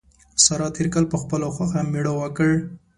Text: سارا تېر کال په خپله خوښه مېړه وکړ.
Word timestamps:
سارا 0.43 0.67
تېر 0.75 0.87
کال 0.93 1.05
په 1.11 1.17
خپله 1.21 1.47
خوښه 1.55 1.81
مېړه 1.91 2.13
وکړ. 2.15 2.51